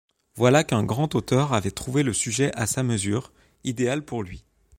Voilà 0.33 0.63
qu'un 0.63 0.83
grand 0.83 1.13
auteur 1.13 1.53
avait 1.53 1.69
trouvé 1.69 2.01
le 2.01 2.11
sujet 2.11 2.51
à 2.55 2.65
sa 2.65 2.81
mesure, 2.81 3.31
idéal 3.63 4.03
pour 4.03 4.23
lui. 4.23 4.43